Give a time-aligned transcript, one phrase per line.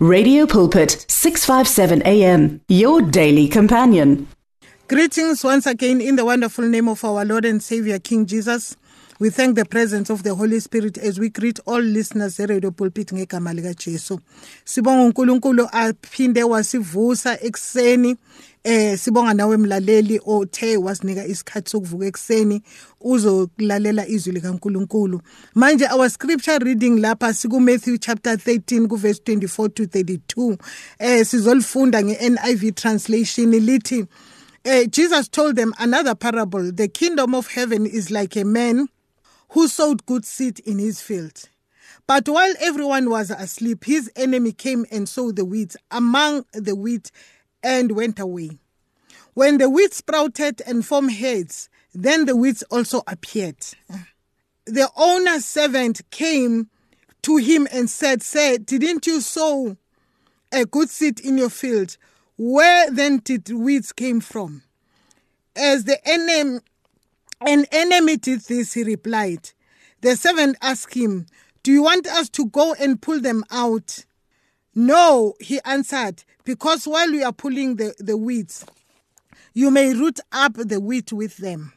[0.00, 4.28] Radio Pulpit 657 AM your daily companion.
[4.86, 8.76] Greetings once again in the wonderful name of our Lord and Savior King Jesus.
[9.18, 13.08] We thank the presence of the Holy Spirit as we greet all listeners eRadio Pulpit
[13.12, 14.20] ngegama lika Jesu.
[14.64, 18.16] Sibonga uNkulunkulu aphinde wasivusa ekseni
[18.68, 22.62] eh sibonga nawe mlaleli othe wasinika isikhathi sokuvuka ekseni
[23.00, 25.20] uzokulalela izwi likaNkulunkulu.
[25.54, 30.58] Manje our scripture reading lapha siku Matthew chapter 13 ku verse 24 to 32.
[30.98, 34.06] Eh sizolifunda ngeNIV translation lithi
[34.66, 36.70] uh, Jesus told them another parable.
[36.70, 38.88] The kingdom of heaven is like a man
[39.50, 41.48] who sowed good seed in his field.
[42.06, 47.10] But while everyone was asleep, his enemy came and sowed the weeds among the wheat
[47.62, 48.58] and went away.
[49.34, 53.64] When the wheat sprouted and formed heads, then the weeds also appeared.
[54.66, 56.68] The owner's servant came
[57.22, 59.76] to him and said, Sir, didn't you sow
[60.52, 61.96] a good seed in your field?
[62.36, 64.62] Where then did weeds came from?
[65.56, 66.60] As the enemy
[67.40, 69.50] an enemy did this, he replied.
[70.00, 71.26] The servant asked him,
[71.62, 74.04] Do you want us to go and pull them out?
[74.78, 78.64] No, he answered, because while you are pulling the, the weeds,
[79.52, 81.72] you may root up the wheat with them.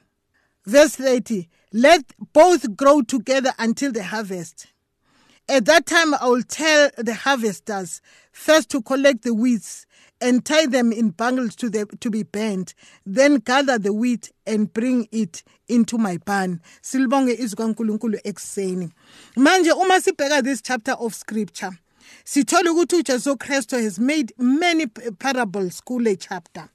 [0.68, 4.68] Verse 30 Let both grow together until the harvest.
[5.50, 9.88] At that time, I will tell the harvesters first to collect the weeds
[10.22, 14.72] and tie them in bundles to, the, to be burned, then gather the wheat and
[14.72, 16.62] bring it into my barn.
[16.84, 18.92] Silibonge izwi kaNkulunkulu ekseni.
[19.36, 21.72] Manje uma sibheka this chapter of scripture,
[22.24, 26.70] sithola ukuthi uJesu Kristu has made many parables kule chapter.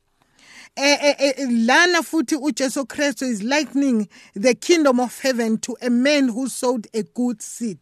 [0.77, 5.89] Eh, eh, eh, lana futhi uJesu Kristu is likening the kingdom of heaven to a
[5.89, 7.79] man who sowed a good seed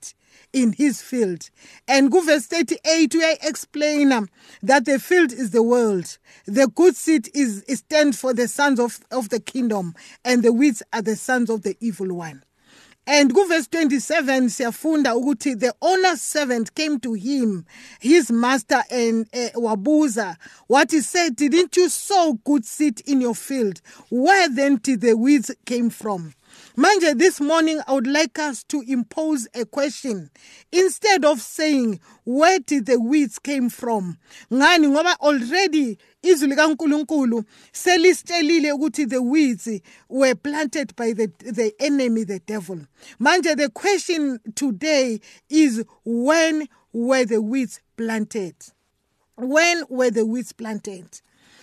[0.52, 1.50] in his field.
[1.88, 4.28] And go verse 38, we explain
[4.62, 6.18] that the field is the world.
[6.46, 10.52] The good seed is, is stand for the sons of, of the kingdom, and the
[10.52, 12.44] weeds are the sons of the evil one.
[13.06, 17.66] And go verse 27 siyafunda ukuthi the owner's servant came to him
[18.00, 20.36] his master and uh, wabuza.
[20.68, 23.82] What he said didn't you sow good seed in your field?
[24.08, 26.32] Where then did the weeds came from
[26.76, 30.28] Manje, this morning I would like us to impose a question
[30.72, 34.18] instead of saying, Where did the weeds came from?
[34.50, 39.68] Ngani ngoba already izwi likaNkuluNkulu selisitshelile ukuthi the weeds
[40.08, 42.80] were planted by the, the enemy, the devil.
[43.20, 48.56] Manje, the question today is when were the weeds planted?
[49.36, 51.20] When were the weeds planted?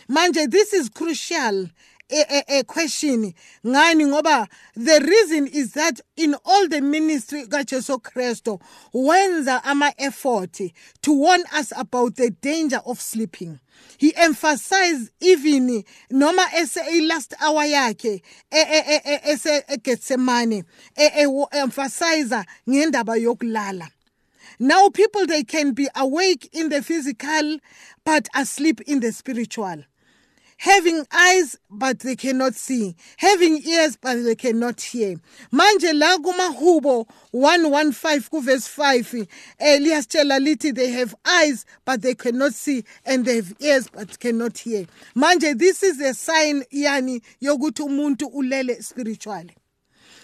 [0.09, 1.69] Manje, this is crucial
[2.11, 3.33] a, a, question
[3.65, 4.05] ngani?
[4.05, 8.59] Ngoba the reason is that in all the ministry kaJesu Kristo
[8.93, 10.59] wenza ama effort
[11.01, 13.59] to warn us about the danger of sleeping.
[13.97, 16.77] He emphasized even noma ese
[17.07, 18.21] last hour yakhe
[19.69, 20.63] eGetsemane
[21.53, 23.87] emphasize ngendaba yokulala.
[24.59, 27.57] Now people they can be awake in the physical
[28.05, 29.83] but asleep in the spiritual
[30.61, 32.95] having eyes but they cannot see.
[33.17, 35.15] Having ears but they cannot hear.
[35.51, 39.27] Manje la kumahubo 115 kuverse 5
[39.59, 44.19] eh liyasitshela lithi they have eyes but they cannot see and they have ears but
[44.19, 44.85] cannot hear.
[45.15, 49.55] Manje this is a sign yani yokuthi umuntu ulele spiritually.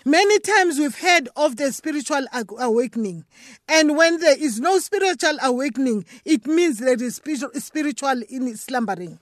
[0.05, 2.27] Many times we've heard of the spiritual
[2.59, 3.25] awakening.
[3.67, 9.19] And when there is no spiritual awakening, it means there is spiritual in slumbering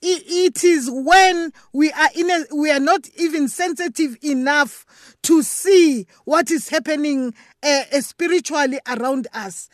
[0.00, 6.06] it is when we are in a, we are not even sensitive enough to see
[6.24, 9.68] what is happening uh, spiritually around us.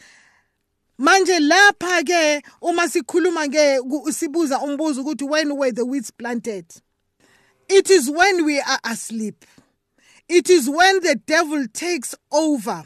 [1.00, 3.80] Manje lapha ke uma sikhuluma ke
[4.12, 6.66] sibuza umbuzo ukuthi when were the weeds planted?
[7.68, 9.44] It is when we are asleep.
[10.28, 12.84] It is when the devil takes over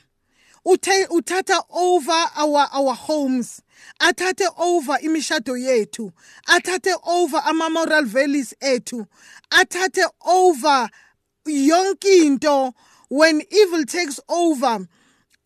[0.66, 3.62] uthatha over our our homes.
[4.00, 6.12] Athathe over imishado yethu.
[6.48, 9.06] Athathe over ama moral values ethu.
[9.50, 10.88] Athathe over
[11.46, 12.72] yonke into.
[13.08, 14.88] When evil takes over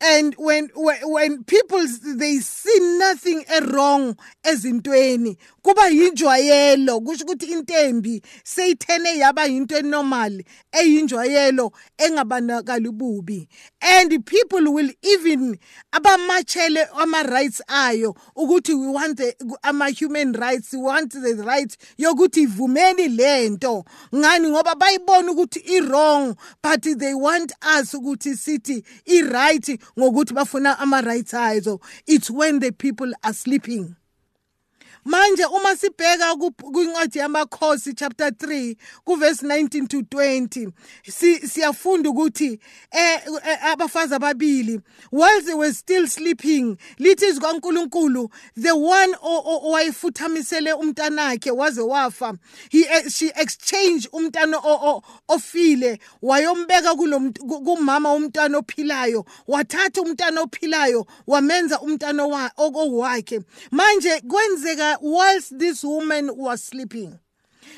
[0.00, 1.84] and when when, when people
[2.16, 5.36] they see nothing wrong ezintweni
[5.66, 13.48] kuba yinjwayelo kusho ukuthi intembi seyithene yaba into enormal eyinjwayelo engabonakali ububi
[13.80, 15.58] and people will even
[15.92, 21.76] abamachele ama rights ayo ukuthi we want the, ama human rights we want the right
[21.98, 23.84] yokuthi ivumeni lento
[24.14, 24.48] ngani?
[24.48, 30.78] Ngoba bayibona ukuthi i wrong but they want us ukuthi sithi i right ngokuthi bafuna
[30.78, 33.96] ama rights ayo it's when the people are sleeping.
[35.06, 36.37] Manje uma sibheka
[36.73, 40.70] kwincwadi yamakhosi chapter 3 kuverse 19 to 20
[41.49, 42.61] siyafunda ukuthi
[42.91, 44.81] eh, eh abafazi ababili
[45.12, 48.31] while they were still sleeping lithi zikaNkuluNkulu
[48.61, 52.35] the one owayefuthamisele umntanakhe waze wafa
[52.70, 54.58] he eh, she exchange umntana
[55.29, 56.94] ofile wayombeka
[57.64, 66.62] kumama umntana ophilayo wathatha umntana ophilayo wamenza umntana wakhe manje kwenzeka whilst this woman was
[66.62, 67.19] sleeping.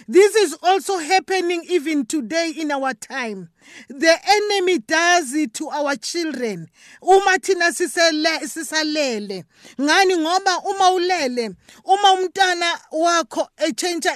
[0.06, 3.48] This is also happening even today in our time.
[3.88, 6.68] The enemy does it to our children.
[7.02, 9.44] Uma thina sisele sisalele.
[9.78, 11.54] Ngani ngoba uma ulele,
[11.84, 14.08] uma umntana wakho echange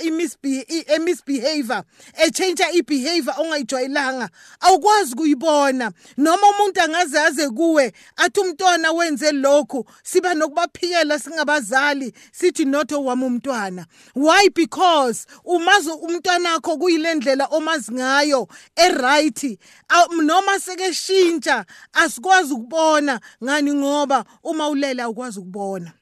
[0.89, 1.85] imisbehavior,
[2.25, 4.31] echange ibehavior ongayijwayelanga,
[4.61, 5.93] awukwazi kuyibona.
[6.17, 13.25] Noma umuntu angaze aze kuwe athi umntwana wenze lokhu, siba nokubaphikela singabazali, sithi not owami
[13.25, 13.87] umntwana.
[14.15, 14.49] Why?
[14.55, 19.59] Because umazi umntwana wakho kuyilendlela omazi ngayo, e right
[19.91, 25.93] ukuthi noma sekeshintsha asikwazi ukubona ngani ngoba uma ulele awukwazi ukubona.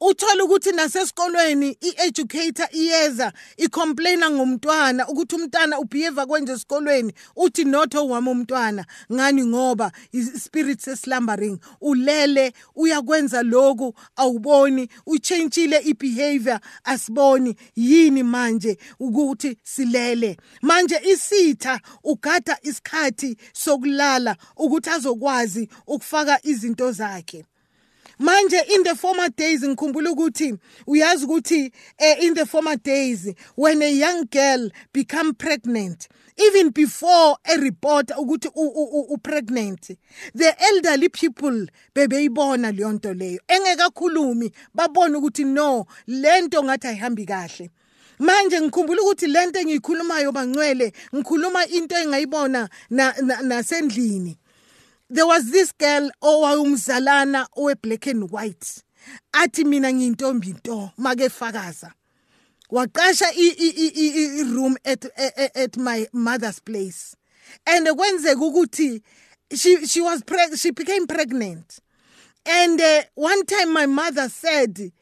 [0.00, 8.28] Uthola ukuthi nasesikolweni i-educator iyeza icomplaina ngomntwana ukuthi umntwana ubehave kwenje esikolweni uthi not owami
[8.28, 8.84] umntwana.
[9.12, 9.44] Ngani?
[9.46, 14.88] Ngoba ispirit seslumbering ulele uyakwenza lokhu awuboni.
[15.06, 17.56] Uchentshile ibehavior asiboni.
[17.76, 20.36] Yini manje ukuthi silele?
[20.62, 27.44] Manje isitha ugada isikhathi sokulala ukuthi azokwazi ukufaka izinto zakhe.
[28.18, 30.54] Manje in the former days ngikhumbula ukuthi
[30.86, 37.36] uyazi ukuthi uh, in the former days when a young girl become pregnant even before
[37.44, 38.48] a report ukuthi
[39.10, 39.96] upregnant
[40.34, 43.40] the elderly people bebeyibona leyo nto leyo.
[43.48, 47.70] Engekakhulumi babona ukuthi no lento ngathi ayihambi kahle.
[48.18, 54.47] Manje ngikhumbula ukuthi lento engiyikhulumayo bangcwele ngikhuluma into engayibona nasendlini na, na
[55.10, 58.82] there was this girl owayumzalana owe black and white.
[59.32, 61.92] Athi mina ngiyintombi nto make fakaza.
[62.70, 65.04] Waqasha i room at
[65.56, 67.16] at my mother's place.
[67.66, 69.02] And kwenzeka ukuthi
[69.54, 70.22] she she was
[70.56, 71.80] she became pregnant.
[72.44, 74.92] And uh, one time my mother said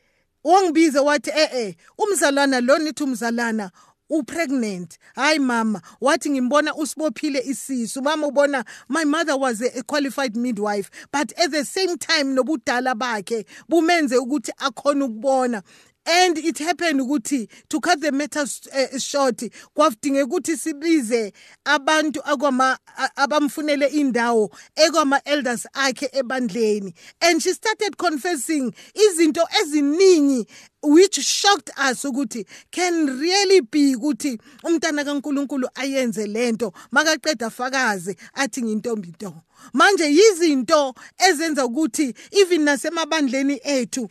[0.45, 3.71] wangibiza wathi eh eh umzalwana lo nithi umzalana
[4.11, 4.99] upregnant.
[5.17, 8.03] Hayi mama wathi ngimbona usibophile isisu.
[8.03, 13.47] Mama ubona my mother was a qualified midwife but at the same time nobudala bakhe
[13.69, 15.63] bumenze ukuthi akhona ukubona.
[16.07, 19.43] And it happened ukuthi to cut the matter uh, short
[19.75, 21.33] kwafudingeka ukuthi sibize
[21.65, 22.79] abantu akwama
[23.17, 26.95] abamfunele indawo ekwama elders akhe ebandleni.
[27.21, 30.47] And she started confessing izinto eziningi
[30.83, 38.63] which shocked us ukuthi can really be ukuthi umntana kaNkuluNkulu ayenze lento makaqeda fakaze athi
[38.63, 39.35] ngintombi nto
[39.73, 40.95] manje yizinto
[41.29, 44.09] ezenza ukuthi even nasemabandleni ethu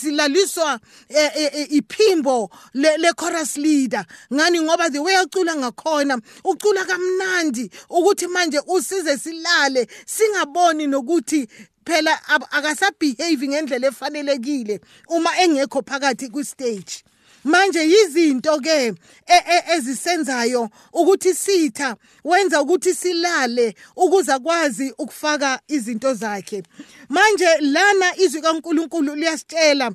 [0.00, 4.04] silaliswa eh, eh, eh, iphimbo le chorus leader.
[4.32, 4.60] Ngani?
[4.60, 6.20] Ngoba the way acula ngakhona.
[6.44, 11.48] Ucula kamnandi ukuthi manje usize silale singaboni nokuthi
[11.84, 12.18] phela
[12.50, 17.04] akasabehave ngendlela efanelekile uma engekho phakathi kwistage.
[17.44, 18.94] Manje yizinto ke e,
[19.26, 26.62] e, ezisenzayo ukuthi sitha wenza ukuthi silale ukuze akwazi ukufaka izinto zakhe.
[27.08, 29.92] Manje lana izwi kaNkuluNkulu liyasitshela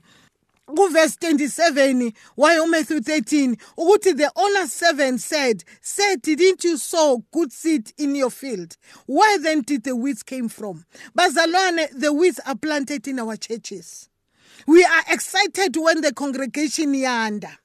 [0.76, 7.52] kuverse 27 waye uMatthew 13 ukuthi the owner's servant said said didn't you sow good
[7.52, 8.76] seed in your field?
[9.06, 10.86] Where then did the weeds came from?
[11.18, 14.10] Bazalwane the weeds are planted in our churches.
[14.66, 17.58] We are excited when the congregation yanda.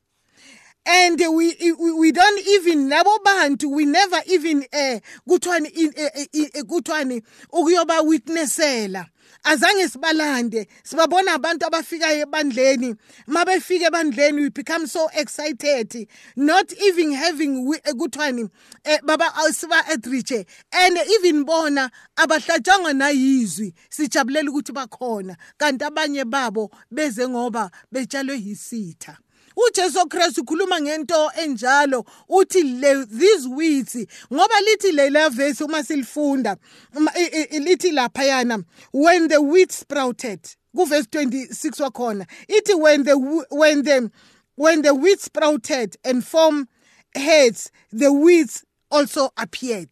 [0.84, 6.62] And we we don't even labo bantu we never even eh kuthiwani eh, eh, eh,
[6.64, 7.22] kuthiwani
[7.52, 9.06] ukuyoba witnessela
[9.44, 10.66] azange sibalande.
[10.82, 12.94] Sibabona abantu abafikayo ebandleni.
[13.26, 16.08] Mabefika ebandleni we become so excited.
[16.36, 18.48] Not even having kuthiwani
[18.84, 23.74] eh, baba siba outreach and even bona abahlatshwanga nayizwi.
[23.90, 25.36] Sijabulela ukuthi bakhona.
[25.58, 29.18] Kanti abanye babo beze ngoba betshalwe yisitha.
[29.56, 32.04] uJesu Kristu ukhuluma ngento enjalo.
[32.28, 32.62] Uthi
[33.06, 33.96] these weeds
[34.32, 36.56] ngoba lithi lela verse uma silifunda
[36.94, 40.40] lithi lapha when the wheat sprouted
[40.74, 43.16] ku verse 26 wakhona ithi when the
[43.50, 44.10] when the
[44.56, 46.68] when the wheat sprouted and formed
[47.14, 49.88] heads the weeds also appeared.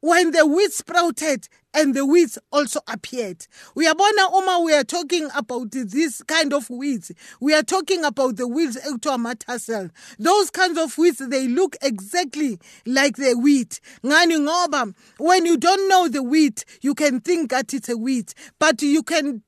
[0.00, 3.46] When the wheat sprouted and the weeds also appeared.
[3.76, 8.46] Uyabona uma we are talking about this kind of weeds, we are talking about the
[8.46, 9.90] weeds ekuthiwa tassel.
[10.18, 13.80] Those kinds of weeds, they look exactly like the wheat.
[14.04, 18.34] Ngani ngoba, when you don't know the wheat, you can think that it's a wheat,
[18.58, 19.42] but you can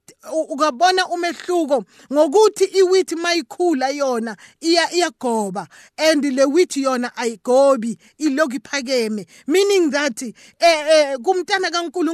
[0.48, 9.26] ungabona umehluko ngokuthi iwheat mayikhula yona iya iyagoba and le wheat yona ayigobi iloku iphakeme
[9.46, 11.70] meaning that eh, eh kumntana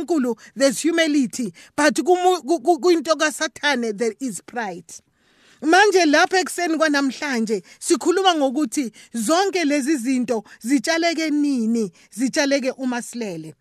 [0.06, 5.02] kaNkuluNkulu there's humility but kuyinto kaSathane there is pride.
[5.62, 13.54] Manje lapha ekseni kwanamhlanje sikhuluma ngokuthi zonke lezi zinto zitshaleke nini zitshaleke uma silele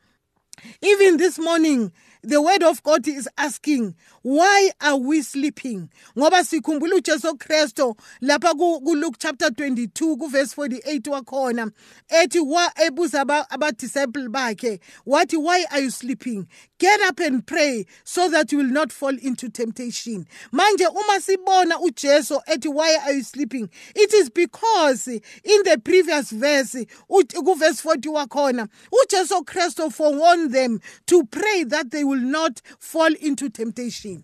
[0.82, 1.92] even this morning
[2.24, 5.90] the word of God is asking why are we sleeping?
[6.18, 11.72] Ngoba sikhumbula uJesu Kristo lapha ku Luke chapter 22 ku verse 48 wakhona
[12.10, 12.40] ethi
[12.88, 16.48] ebuza aba disciple bakhe wathi why are you sleeping
[16.80, 20.28] get up and pray so that you will not fall into temptation.
[20.54, 23.70] Manje uma sibona uJesu ethi why are you sleeping?
[23.96, 26.76] It is because in the previous verse
[27.08, 33.14] ku verse 40 wakhona uJesu Kristo forewarned them to pray that they will not fall
[33.22, 34.24] into temptation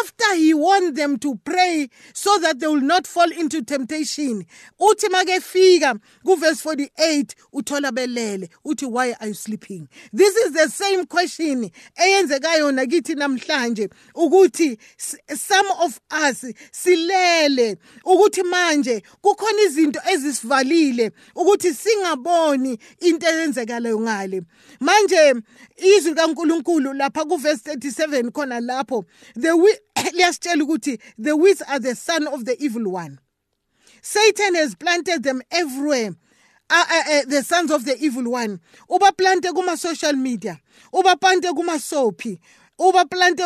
[0.00, 4.44] after he warned them to pray so that they will not fall into temptation
[4.80, 9.88] uthi makefika kuverse 48 uthola belele uthi why are you sleeping?
[10.12, 14.78] This is the same question eyenzekayo nakithi namhlanje ukuthi
[15.36, 24.42] some of us silele ukuthi manje kukhona izinto ezisivalile ukuthi singaboni into eyenzekalayo ngale.
[24.80, 25.34] Manje
[25.76, 29.04] izwi kaNkuluNkulu lapha kuverse 37 khona lapho
[29.34, 29.77] the
[30.12, 33.18] liyasitshela ukuthi the weeds are the son of the evil one.
[34.02, 36.14] Satan has planted them everywhere.
[36.70, 38.60] Uh, uh, uh, the sons of the evil one.
[38.90, 40.60] Ubaplante kuma-social media.
[40.92, 41.50] Ubaplante
[42.78, 43.42] kuma-soapy ubaplante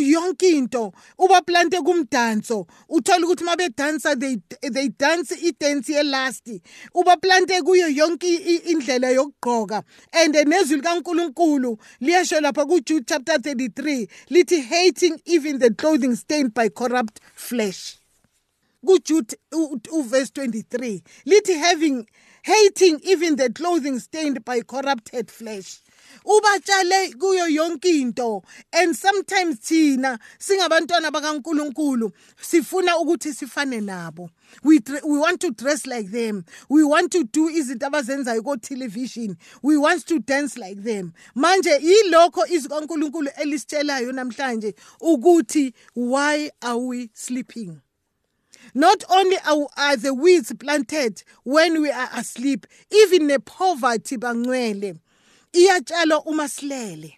[0.00, 0.92] yonke into.
[1.18, 2.66] Ubaplante kumdanso.
[2.88, 4.36] Uthola ukuthi uma bedansa they,
[4.70, 6.60] they dance idance yelasti
[6.94, 9.82] ubaplante kuyo yonke indlela yokugqoka.
[10.12, 16.68] And nezwi likankulunkulu liyasho lapha kujude chapter 33 lithi hating even the clothing stained by
[16.68, 17.96] corrupt flesh.
[18.84, 19.36] Kujude
[19.92, 22.06] uverse 23 lithi having
[22.42, 25.80] hating even the clothing stained by corrupted flesh.
[26.24, 28.42] Ubatshale kuyo yonke into.
[28.72, 34.30] And sometimes thina singabantwana bakaNkuluNkulu sifuna ukuthi sifane nabo.
[34.62, 36.44] We we want to dress like them.
[36.68, 41.12] We want to do izinto abazenzayo ko television we want to dance like them.
[41.36, 47.80] Manje yilokho izwi kaNkuluNkulu elisitshelayo namhlanje ukuthi why are we sleeping?
[48.74, 49.36] Not only
[49.76, 54.98] are, the weeds planted when we are asleep, even the poverty bangcwele.
[55.52, 57.16] Iyatshalwa uma silele.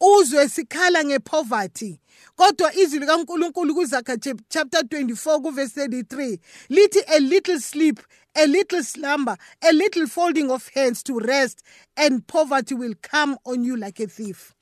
[0.00, 2.00] Uzwe sikhala ngepoverty
[2.36, 4.16] kodwa izwi likaNkuluNkulu kuZakha
[4.48, 6.38] chapter 24 kuverse 33
[6.68, 8.00] lithi a little sleep
[8.34, 11.62] a little slumber a little folding of hands to rest
[11.96, 14.54] and poverty will come on you like a thief.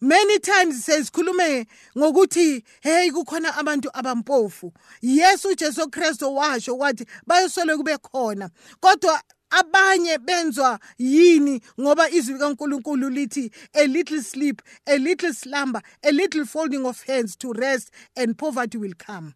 [0.00, 1.66] Many times sesikhulume
[1.96, 4.72] ngokuthi hey kukhona abantu abampofu.
[5.02, 13.10] Yes uJesu Kristu washo wathi bayosole kube khona kodwa abanye benzwa yini ngoba izwi kaNkuluNkulu
[13.10, 18.38] lithi a little sleep a little slumber a little folding of hands to rest and
[18.38, 19.34] poverty will come.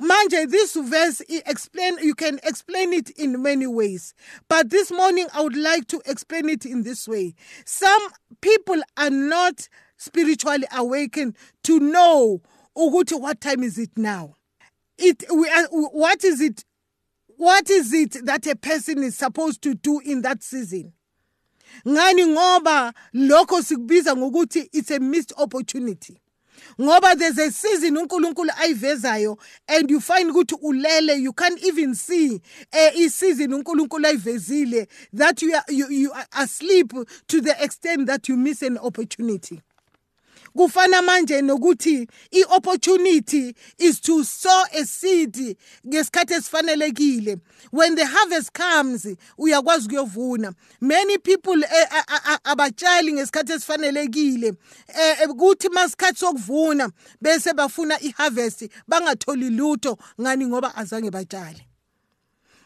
[0.00, 4.12] Manje this verse explain you can explain it in many ways
[4.48, 7.34] but this morning i would like to explain it in this way.
[7.64, 8.02] Some
[8.40, 12.42] people are not spiritually awakened to know
[12.76, 14.34] ukuthi what time is it now.
[14.98, 16.64] It we are, what is it
[17.36, 20.92] what is it that a person is supposed to do in that season?
[21.86, 22.26] Ngani?
[22.26, 26.20] Ngoba lokho sikubiza ngokuthi it's a missed opportunity.
[26.78, 29.38] Ngoba there's a season uNkulunkulu ayivezayo
[29.68, 32.40] and you find ukuthi ulele you can't even see
[32.72, 36.92] eh isizini uNkulunkulu ayivezile that you are, you, you are asleep
[37.26, 39.60] to the extent that you miss an opportunity
[40.56, 45.56] kufana manje nokuthi i-opportunity is to sow a seed
[45.86, 47.40] ngesikhathi esifanelekile.
[47.70, 49.06] When the harvest comes
[49.38, 50.54] uyakwazi ukuyovuna.
[50.80, 54.54] Many people eh, abatshali ngesikhathi esifanelekile
[54.88, 61.66] eh, kuthi masikhathi sokuvuna bese bafuna i-harvest bangatholi lutho ngani ngoba azange batshale.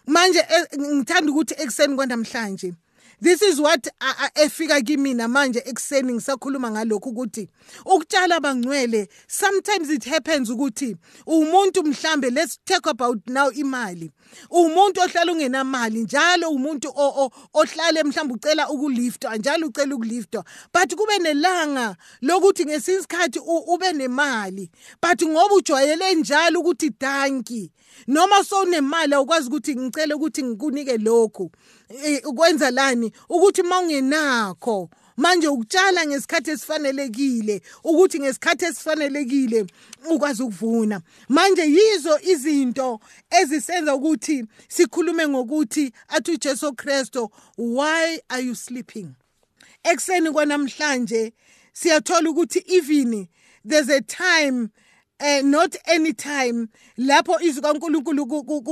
[0.06, 2.74] Manje eh, ngithanda ukuthi ekuseni kwanamhlanje
[3.20, 3.88] this is what
[4.34, 7.48] efika kimina manje ekuseni ngisakhuluma ngalokhu ukuthi
[7.84, 10.96] ukutshala bangcwele sometimes it happens ukuthi
[11.26, 14.10] umuntu mhlambe let's talk about now imali.
[14.50, 16.88] Umuntu ohlala ungenamali njalo umuntu
[17.54, 20.44] ohlale mhlawumbe ucela ukuliftwa njalo ucela ukuliftwa.
[20.74, 24.70] But kube nelanga lokuthi ngesinye isikhathi ube nemali.
[25.02, 27.70] But ngoba ujwayele njalo ukuthi danki
[28.06, 31.50] noma sowunemali awukwazi ukuthi ngicele ukuthi ngikunike lokhu.
[32.24, 33.12] Ukwenza lani?
[33.28, 39.66] Ukuthi mawungenakho manje ukutshala ngesikhathi esifanelekile ukuthi ngesikhathi esifanelekile
[40.10, 41.00] ukwazi ukuvuna.
[41.28, 43.00] Manje yizo izinto
[43.40, 49.08] ezisenza ukuthi sikhulume ngokuthi athi uJesu Kristo why are you sleeping?
[49.82, 51.32] Ekseni kwanamhlanje
[51.72, 53.28] siyathola ukuthi even
[53.64, 54.68] there's a time
[55.20, 56.68] eh not anytime.
[56.96, 58.26] Lapho izwi kaNkuluNkulu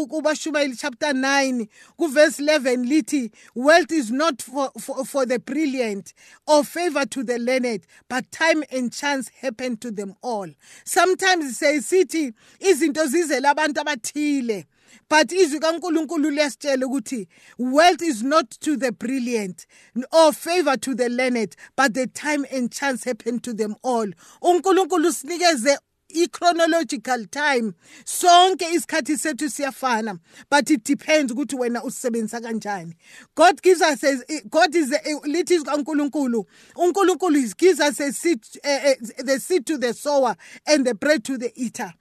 [0.08, 1.66] kubashumayeli chapter 9
[1.98, 6.14] kuverse 11 lithi wealth is not for, for, for the brilliant
[6.46, 10.48] or favor to the learned but time and chance happen to them all.
[10.84, 14.66] Sometimes siyisithi izinto zizela abantu abathile
[15.08, 17.26] but izwi kaNkuluNkulu liyasitshela ukuthi
[17.58, 19.66] wealth is not to the brilliant
[20.12, 24.12] or favor to the learned but the time and chance happen to them all.
[24.42, 25.78] uNkulunkulu sinikeze
[26.22, 27.72] i-chronological time.
[28.04, 30.18] Sonke isikhathi sethu siyafana
[30.50, 32.94] but it depends ukuthi wena usebenzisa kanjani.
[33.34, 36.46] God gives us a, god is a, lithi kaNkuluNkulu
[36.76, 41.24] uNkulunkulu gives us a seed uh, uh, the seed to the sower and the bread
[41.24, 41.92] to the eater.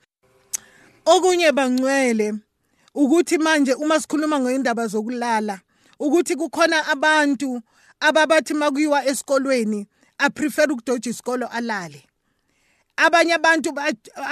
[1.06, 2.34] Okunye bangcwele
[2.96, 5.60] ukuthi manje uma sikhuluma ngendaba zokulala
[6.00, 7.62] ukuthi kukhona abantu
[8.00, 12.06] ababathi makuyiwa esikolweni a prefer ukudoja isikolo alale.
[12.98, 13.70] Abanye abantu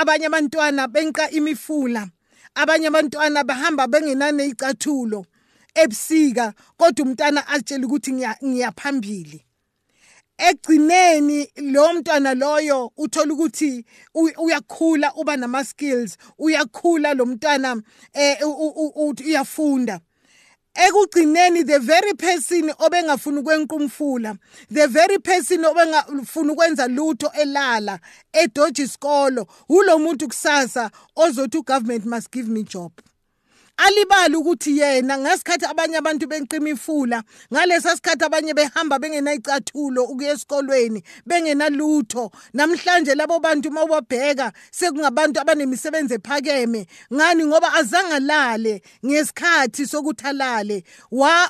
[0.01, 2.09] abanye abantwana benqa imifula.
[2.55, 5.25] Abanye abantwana bahamba bengenane icathulo
[5.75, 8.11] ebusika kodwa umntana atshela ukuthi
[8.43, 9.39] ngiyaphambili
[10.37, 17.81] egcineni lo mntwana loyo uthola ukuthi uyakhula uba nama skills uyakhula lo mntwana
[18.13, 18.37] eh
[19.25, 19.99] uyafunda.
[20.75, 24.35] Ekugcineni the very person obengafuna ukwenqumfula
[24.73, 27.99] the very person obengafuna ukwenza lutho elala
[28.33, 32.91] edoji isikolo ulo muntu kusasa ozothi ugovernment must give me job.
[33.77, 41.03] Alibali ukuthi yena ngasikhathi abanye abantu benqima ifula ngalesa sikhathi abanye behamba bengenayicathulo ukuya esikolweni
[41.25, 42.31] bengenalutho.
[42.53, 46.87] Namhlanje labo bantu mawubabheka sekungabantu abanemisebenzi ephakeme.
[47.13, 47.45] Ngani?
[47.45, 50.83] Ngoba azangalale ngesikhathi sokuthi alale.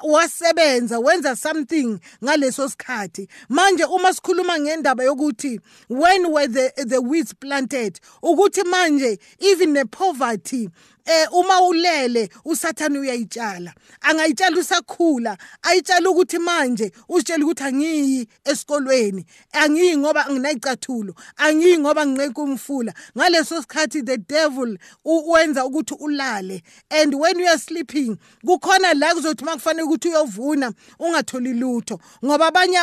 [0.03, 3.27] Wasebenza wenza something ngaleso sikhathi.
[3.49, 7.99] Manje uma sikhuluma ngendaba yokuthi when were the, the weeds planted?
[8.23, 10.69] Ukuthi manje even the poverty
[11.05, 13.73] eh uma ulele usathane uyayitshala.
[14.01, 19.25] Angayitshala usakhula ayitshala ukuthi manje usitshela ukuthi angiyi esikolweni.
[19.51, 22.93] Angiyi ngoba nginayicathulo angiyi ngoba nginqeka umfula.
[23.17, 26.61] Ngaleso sikhathi the devil wenza ukuthi ulale.
[26.91, 31.99] And when you are sleeping kukhona la kuzothi makufanele ukuthi uyovuna ungatholi lutho.
[32.25, 32.77] Ngoba abanye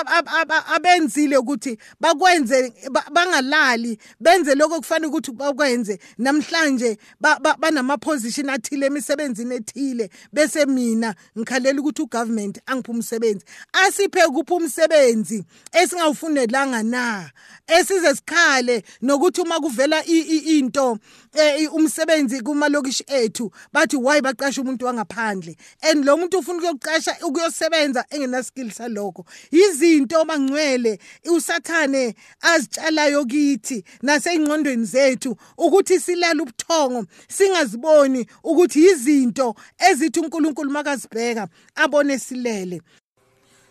[0.74, 2.72] abenzile ukuthi bakwenze
[3.12, 5.98] bangalali benze lokho kufanele ukuthi bakwenze.
[6.18, 6.98] Namhlanje
[7.58, 13.44] banamapho position athile emisebenzini ethile bese mina ngikhalela ukuthi ugovernment angiphe umsebenzi.
[13.72, 17.30] Asiphe kuphi umsebenzi esingawufundelanga na?
[17.66, 20.98] Esize sikhale nokuthi uma kuvela into
[21.72, 25.56] umsebenzi kumalokishi ethu bathi why baqasha umuntu wangaphandle?
[25.82, 34.84] And lo muntu ufuna ukuyoqasha ukuyosebenza engena skill salokho izinto mangcwele usathane azitshalayo kithi naseyingqondweni
[34.84, 42.80] zethu ukuthi silala ubuthongo singaziboni ukuthi izinto ezithi uNkulunkulu makazibheka abone silele.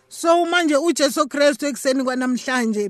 [0.07, 2.89] So manje uJesu Kristu ekseni kwanamhlanje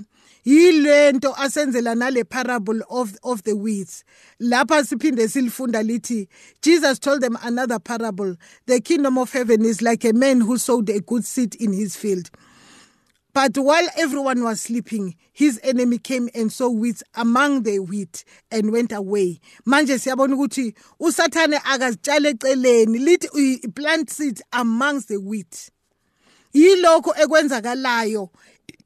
[0.49, 4.03] yilento asenzela nale parable of of the weeds
[4.39, 6.27] lapha siphinde silifunda lithi
[6.61, 8.35] Jesus told them another parable
[8.65, 11.95] the kingdom of heaven is like a man who sowed a good seed in his
[11.95, 12.31] field
[13.31, 18.71] But while everyone was sleeping, his enemy came and sowed weeds among the wheat and
[18.71, 19.39] went away.
[19.67, 25.69] Manje siyabona ukuthi usathane akazitshale eceleni lithi plant seeds amongst the wheat.
[26.53, 28.29] Yilokho ekwenzakalayo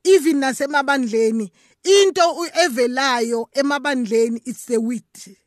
[0.03, 1.51] even nasemabandleni
[1.83, 2.21] into
[2.65, 5.42] evelayo emabandleni it's the wheat.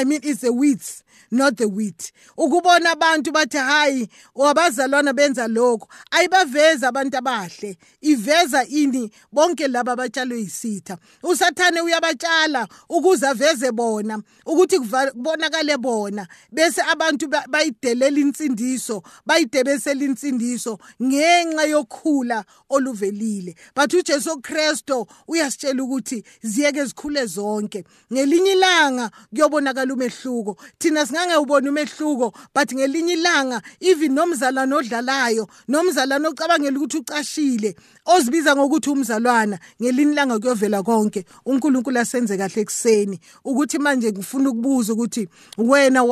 [0.00, 2.12] I mean it's the weeds not the wheat.
[2.36, 7.76] Ukubona abantu bathi hayi wabazalwana benza lokho ayibaveza abantu abahle.
[8.00, 10.98] Iveza ini bonke laba abatshalwe yisitha.
[11.22, 16.26] Usathane uyabatshala ukuze aveze bona ukuthi kubonakale bona.
[16.52, 23.54] Bese abantu bayidelela insindiso bayidebesela insindiso ngenxa yokhula oluvelile.
[23.74, 27.84] But uJesu Kristo uyasitshela ukuthi ziyeke zikhule zonke.
[28.12, 30.56] Ngelinye ilanga kuyobonakala umehluko.
[30.78, 37.74] Thina singange ubona umehluko but ngelinye ilanga even nomzalwane odlalayo nomzalwane ocabangela ukuthi ucashile
[38.06, 41.24] ozibiza ngokuthi umzalwana ngelinye ilanga kuyovela konke.
[41.46, 46.04] uNkulunkulu asenze kahle ekseni ukuthi manje ngifuna ukubuza ukuthi wena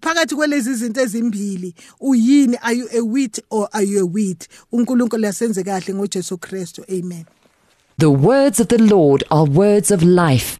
[0.00, 2.56] phakathi kwelezi zinto ezimbili uyini?
[2.62, 6.84] Are you a wheat or are you a wheat uNkulunkulu asenze kahle ngoJesu Kristu.
[6.88, 7.26] Amen.
[7.98, 10.59] The words of the Lord are words of life.